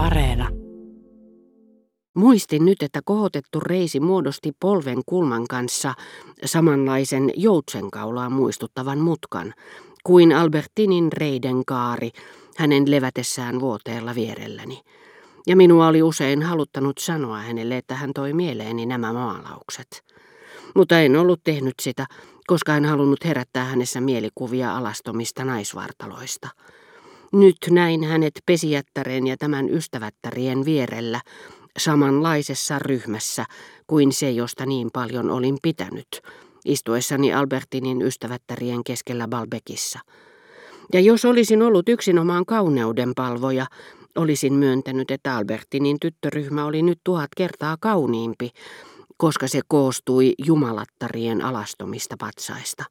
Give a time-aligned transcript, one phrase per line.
[0.00, 0.48] Areena.
[2.14, 5.94] Muistin nyt, että kohotettu reisi muodosti polven kulman kanssa
[6.44, 9.54] samanlaisen joutsenkaulaa muistuttavan mutkan
[10.04, 12.10] kuin Albertinin reiden kaari
[12.56, 14.80] hänen levätessään vuoteella vierelläni.
[15.46, 20.04] Ja minua oli usein haluttanut sanoa hänelle, että hän toi mieleeni nämä maalaukset.
[20.74, 22.06] Mutta en ollut tehnyt sitä,
[22.46, 26.48] koska en halunnut herättää hänessä mielikuvia alastomista naisvartaloista.
[27.32, 31.20] Nyt näin hänet pesijättäreen ja tämän ystävättärien vierellä,
[31.78, 33.44] samanlaisessa ryhmässä
[33.86, 36.08] kuin se, josta niin paljon olin pitänyt,
[36.64, 39.98] istuessani Albertinin ystävättärien keskellä Balbekissa.
[40.92, 43.66] Ja jos olisin ollut yksinomaan kauneuden palvoja,
[44.16, 48.50] olisin myöntänyt, että Albertinin tyttöryhmä oli nyt tuhat kertaa kauniimpi,
[49.16, 52.84] koska se koostui jumalattarien alastomista patsaista,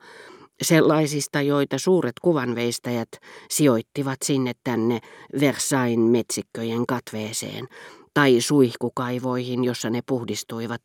[0.61, 3.09] sellaisista, joita suuret kuvanveistäjät
[3.49, 4.99] sijoittivat sinne tänne
[5.39, 7.67] Versain metsikköjen katveeseen
[8.13, 10.81] tai suihkukaivoihin, jossa ne puhdistuivat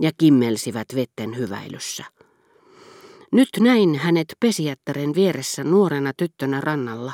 [0.00, 2.04] ja kimmelsivät vetten hyväilyssä.
[3.32, 7.12] Nyt näin hänet pesijättären vieressä nuorena tyttönä rannalla,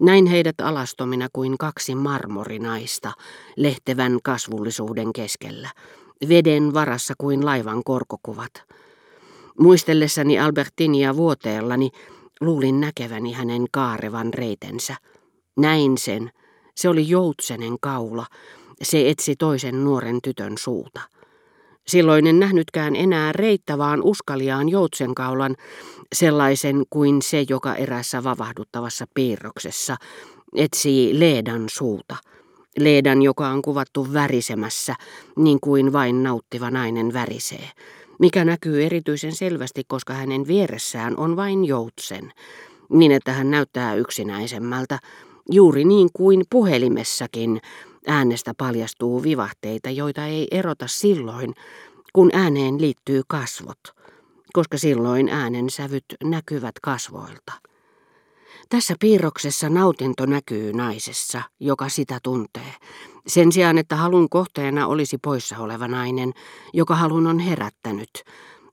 [0.00, 3.12] näin heidät alastomina kuin kaksi marmorinaista
[3.56, 5.70] lehtevän kasvullisuuden keskellä,
[6.28, 8.52] veden varassa kuin laivan korkokuvat.
[9.58, 11.90] Muistellessani Albertinia vuoteellani
[12.40, 14.96] luulin näkeväni hänen kaarevan reitensä.
[15.56, 16.30] Näin sen.
[16.74, 18.26] Se oli joutsenen kaula.
[18.82, 21.00] Se etsi toisen nuoren tytön suuta.
[21.86, 25.56] Silloin en nähnytkään enää reittä, vaan uskaliaan joutsenkaulan,
[26.14, 29.96] sellaisen kuin se, joka erässä vavahduttavassa piirroksessa
[30.56, 32.16] etsii Leedan suuta.
[32.78, 34.94] Leedan, joka on kuvattu värisemässä,
[35.36, 37.68] niin kuin vain nauttiva nainen värisee
[38.22, 42.32] mikä näkyy erityisen selvästi, koska hänen vieressään on vain joutsen,
[42.88, 44.98] niin että hän näyttää yksinäisemmältä,
[45.50, 47.60] juuri niin kuin puhelimessakin
[48.06, 51.54] äänestä paljastuu vivahteita, joita ei erota silloin,
[52.12, 53.80] kun ääneen liittyy kasvot,
[54.52, 57.52] koska silloin äänen sävyt näkyvät kasvoilta.
[58.72, 62.74] Tässä piirroksessa nautinto näkyy naisessa, joka sitä tuntee,
[63.26, 66.32] sen sijaan, että halun kohteena olisi poissa oleva nainen,
[66.72, 68.10] joka halun on herättänyt,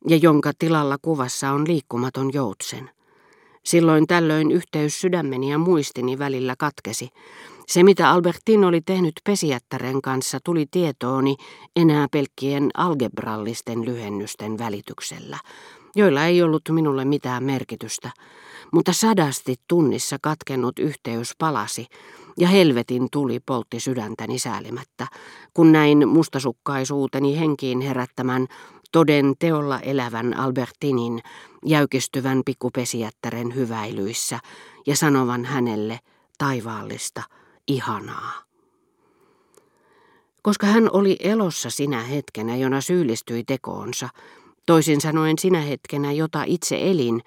[0.07, 2.89] ja jonka tilalla kuvassa on liikkumaton joutsen.
[3.63, 7.09] Silloin tällöin yhteys sydämeni ja muistini välillä katkesi.
[7.67, 11.35] Se, mitä Albertin oli tehnyt pesijättären kanssa, tuli tietooni
[11.75, 15.37] enää pelkkien algebrallisten lyhennysten välityksellä,
[15.95, 18.11] joilla ei ollut minulle mitään merkitystä,
[18.73, 21.87] mutta sadasti tunnissa katkennut yhteys palasi,
[22.37, 25.07] ja helvetin tuli poltti sydäntäni säälimättä,
[25.53, 28.47] kun näin mustasukkaisuuteni henkiin herättämän
[28.91, 31.19] toden teolla elävän Albertinin
[31.65, 34.39] jäykistyvän pikkupesijättären hyväilyissä
[34.87, 35.99] ja sanovan hänelle
[36.37, 37.23] taivaallista,
[37.67, 38.31] ihanaa.
[40.41, 44.09] Koska hän oli elossa sinä hetkenä, jona syyllistyi tekoonsa,
[44.65, 47.21] toisin sanoen sinä hetkenä, jota itse elin,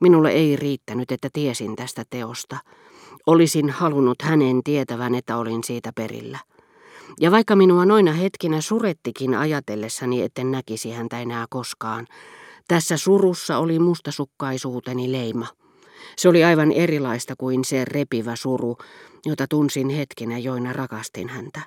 [0.00, 2.56] minulle ei riittänyt, että tiesin tästä teosta–
[3.26, 6.38] Olisin halunnut hänen tietävän, että olin siitä perillä.
[7.20, 12.06] Ja vaikka minua noina hetkinä surettikin ajatellessani, etten näkisi häntä enää koskaan,
[12.68, 15.46] tässä surussa oli mustasukkaisuuteni leima.
[16.16, 18.76] Se oli aivan erilaista kuin se repivä suru,
[19.26, 21.60] jota tunsin hetkinä, joina rakastin häntä.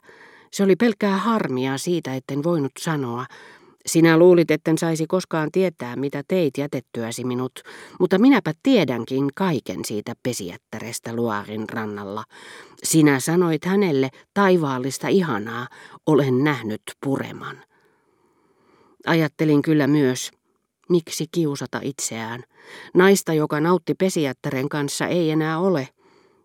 [0.51, 3.25] Se oli pelkkää harmia siitä, etten voinut sanoa,
[3.85, 7.51] sinä luulit, etten saisi koskaan tietää, mitä teit jätettyäsi minut,
[7.99, 12.23] mutta minäpä tiedänkin kaiken siitä pesijättärestä Luarin rannalla.
[12.83, 15.67] Sinä sanoit hänelle taivaallista ihanaa,
[16.05, 17.63] olen nähnyt pureman.
[19.05, 20.31] Ajattelin kyllä myös,
[20.89, 22.44] miksi kiusata itseään.
[22.94, 25.89] Naista, joka nautti pesijättären kanssa, ei enää ole.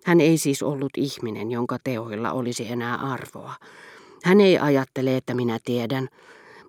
[0.05, 3.55] Hän ei siis ollut ihminen, jonka teoilla olisi enää arvoa.
[4.25, 6.09] Hän ei ajattele, että minä tiedän,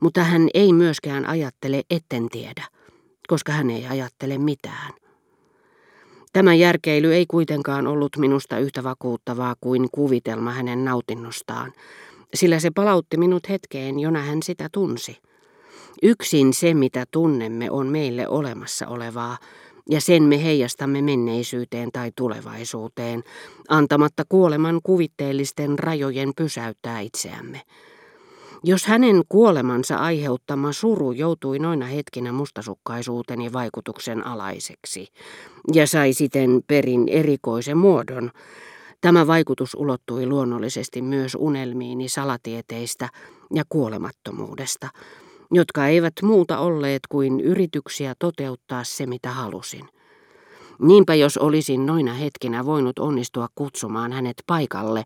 [0.02, 2.64] mutta hän ei myöskään ajattele etten tiedä,
[3.28, 4.94] koska hän ei ajattele mitään.
[6.34, 11.74] Tämä järkeily ei kuitenkaan ollut minusta yhtä vakuuttavaa kuin kuvitelma hänen nautinnostaan,
[12.34, 15.18] sillä se palautti minut hetkeen, jona hän sitä tunsi.
[16.04, 19.38] Yksin se, mitä tunnemme, on meille olemassa olevaa,
[19.90, 23.24] ja sen me heijastamme menneisyyteen tai tulevaisuuteen,
[23.70, 27.62] antamatta kuoleman kuvitteellisten rajojen pysäyttää itseämme.
[28.64, 35.08] Jos hänen kuolemansa aiheuttama suru joutui noina hetkinä mustasukkaisuuteni vaikutuksen alaiseksi
[35.74, 38.32] ja sai siten perin erikoisen muodon,
[39.02, 43.10] tämä vaikutus ulottui luonnollisesti myös unelmiini salatieteistä
[43.54, 44.90] ja kuolemattomuudesta,
[45.52, 49.90] jotka eivät muuta olleet kuin yrityksiä toteuttaa se, mitä halusin.
[50.82, 55.04] Niinpä jos olisin noina hetkinä voinut onnistua kutsumaan hänet paikalle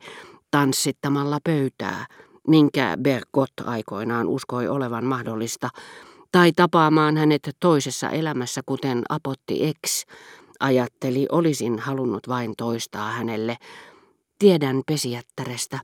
[0.51, 2.05] tanssittamalla pöytää,
[2.48, 5.69] minkä Bergot aikoinaan uskoi olevan mahdollista,
[6.31, 10.06] tai tapaamaan hänet toisessa elämässä, kuten Apotti X,
[10.60, 13.57] ajatteli, olisin halunnut vain toistaa hänelle.
[14.40, 15.80] Tiedän pesijättärestä.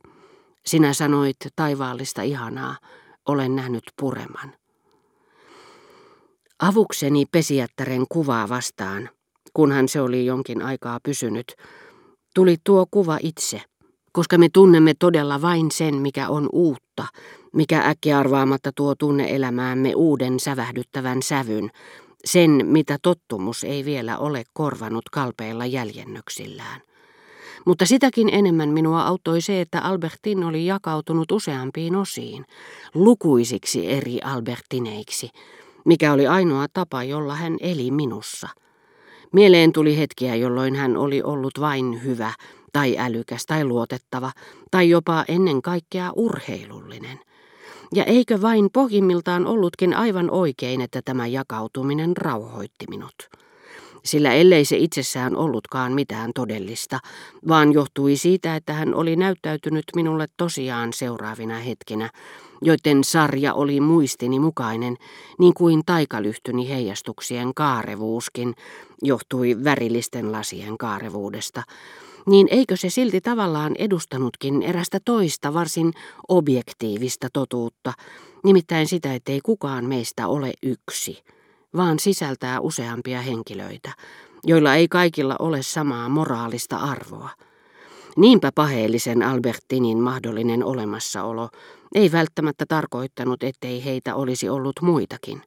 [0.65, 2.77] Sinä sanoit taivaallista ihanaa.
[3.27, 4.53] Olen nähnyt pureman.
[6.59, 9.09] Avukseni pesijättären kuvaa vastaan,
[9.53, 11.55] kunhan se oli jonkin aikaa pysynyt,
[12.35, 13.61] tuli tuo kuva itse,
[14.19, 17.05] koska me tunnemme todella vain sen, mikä on uutta,
[17.53, 21.69] mikä äkkiarvaamatta tuo tunne elämäämme uuden sävähdyttävän sävyn,
[22.25, 26.81] sen mitä tottumus ei vielä ole korvanut kalpeilla jäljennöksillään.
[27.65, 32.45] Mutta sitäkin enemmän minua auttoi se, että Albertin oli jakautunut useampiin osiin,
[32.95, 35.29] lukuisiksi eri Albertineiksi,
[35.85, 38.47] mikä oli ainoa tapa, jolla hän eli minussa.
[39.33, 42.33] Mieleen tuli hetkiä, jolloin hän oli ollut vain hyvä,
[42.73, 44.31] tai älykäs, tai luotettava,
[44.71, 47.19] tai jopa ennen kaikkea urheilullinen.
[47.95, 53.29] Ja eikö vain pohjimmiltaan ollutkin aivan oikein, että tämä jakautuminen rauhoitti minut?
[54.03, 56.99] Sillä ellei se itsessään ollutkaan mitään todellista,
[57.47, 62.09] vaan johtui siitä, että hän oli näyttäytynyt minulle tosiaan seuraavina hetkinä,
[62.61, 64.97] joiden sarja oli muistini mukainen,
[65.39, 68.55] niin kuin taikalyhtyni heijastuksien kaarevuuskin
[69.01, 71.63] johtui värillisten lasien kaarevuudesta,
[72.25, 75.93] niin eikö se silti tavallaan edustanutkin erästä toista varsin
[76.27, 77.93] objektiivista totuutta,
[78.43, 81.23] nimittäin sitä, ettei kukaan meistä ole yksi,
[81.75, 83.91] vaan sisältää useampia henkilöitä,
[84.43, 87.29] joilla ei kaikilla ole samaa moraalista arvoa.
[88.17, 91.49] Niinpä paheellisen Albertinin mahdollinen olemassaolo
[91.95, 95.41] ei välttämättä tarkoittanut, ettei heitä olisi ollut muitakin.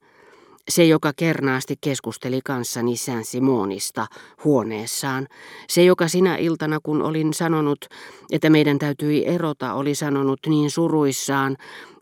[0.71, 4.07] Se, joka kernaasti keskusteli kanssani Saint-Simonista
[4.45, 5.29] huoneessaan.
[5.69, 7.87] Se, joka sinä iltana, kun olin sanonut,
[8.33, 11.57] että meidän täytyi erota, oli sanonut niin suruissaan,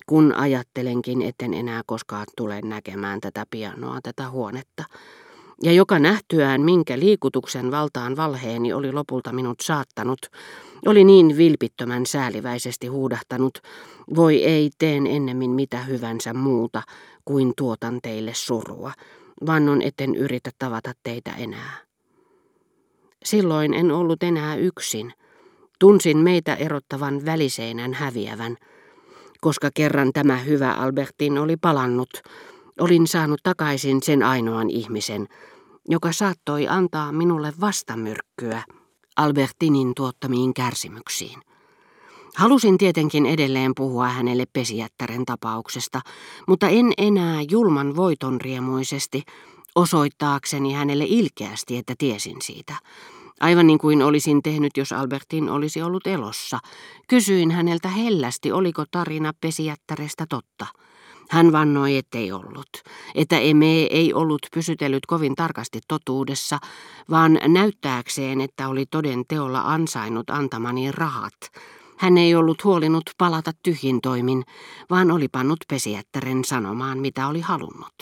[0.06, 4.84] kun ajattelenkin, etten enää koskaan tule näkemään tätä pianoa, tätä huonetta.
[5.62, 10.18] Ja joka nähtyään, minkä liikutuksen valtaan valheeni oli lopulta minut saattanut,
[10.86, 13.58] oli niin vilpittömän sääliväisesti huudahtanut,
[14.16, 16.82] voi ei teen ennemmin mitä hyvänsä muuta,
[17.24, 18.92] kuin tuotan teille surua.
[19.46, 21.76] Vannon etten yritä tavata teitä enää.
[23.24, 25.12] Silloin en ollut enää yksin.
[25.78, 28.56] Tunsin meitä erottavan väliseinän häviävän.
[29.40, 32.10] Koska kerran tämä hyvä Albertin oli palannut,
[32.80, 35.28] olin saanut takaisin sen ainoan ihmisen,
[35.88, 38.62] joka saattoi antaa minulle vastamyrkkyä
[39.16, 41.40] Albertinin tuottamiin kärsimyksiin.
[42.36, 46.00] Halusin tietenkin edelleen puhua hänelle pesijättären tapauksesta,
[46.48, 49.22] mutta en enää julman voiton riemuisesti,
[49.74, 52.74] osoittaakseni hänelle ilkeästi, että tiesin siitä.
[53.40, 56.58] Aivan niin kuin olisin tehnyt, jos Albertin olisi ollut elossa.
[57.08, 60.66] Kysyin häneltä hellästi, oliko tarina pesijättärestä totta.
[61.30, 62.68] Hän vannoi, ettei ollut,
[63.14, 66.58] että Eme ei ollut pysytellyt kovin tarkasti totuudessa,
[67.10, 71.34] vaan näyttääkseen, että oli toden teolla ansainnut antamani rahat,
[72.00, 74.44] hän ei ollut huolinut palata tyhjin toimin,
[74.90, 77.92] vaan oli pannut pesijättären sanomaan, mitä oli halunnut.